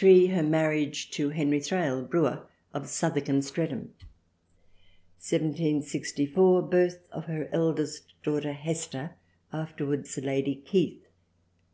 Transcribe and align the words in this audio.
Her 0.00 0.42
marriage 0.42 1.10
to 1.10 1.28
Henry 1.28 1.60
Thrale 1.60 2.00
brewer 2.00 2.46
of 2.72 2.86
Southwark 2.88 3.28
and 3.28 3.44
Streatham. 3.44 3.92
1764. 5.18 6.62
Birth 6.62 7.00
of 7.12 7.26
her 7.26 7.50
eldest 7.52 8.14
daughter 8.22 8.54
Hester 8.54 9.16
afterwards 9.52 10.16
Lady 10.16 10.54
Keith. 10.54 11.06